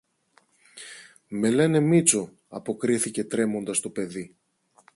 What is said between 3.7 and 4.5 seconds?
το παιδί